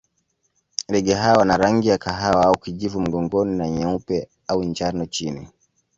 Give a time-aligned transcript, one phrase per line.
[0.89, 5.47] Ndege hawa wana rangi ya kahawa au kijivu mgongoni na nyeupe au njano chini.